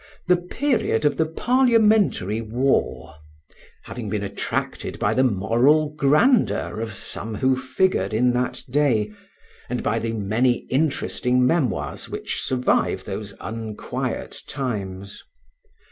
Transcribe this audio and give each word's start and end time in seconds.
the 0.25 0.37
period 0.37 1.05
of 1.05 1.17
the 1.17 1.27
Parliamentary 1.27 2.41
War, 2.41 3.17
having 3.83 4.09
been 4.09 4.23
attracted 4.23 4.97
by 4.97 5.13
the 5.13 5.23
moral 5.23 5.89
grandeur 5.91 6.79
of 6.81 6.93
some 6.95 7.35
who 7.35 7.55
figured 7.55 8.11
in 8.11 8.31
that 8.31 8.63
day, 8.67 9.11
and 9.69 9.83
by 9.83 9.99
the 9.99 10.13
many 10.13 10.65
interesting 10.71 11.45
memoirs 11.45 12.09
which 12.09 12.41
survive 12.41 13.03
those 13.05 13.35
unquiet 13.39 14.41
times. 14.47 15.21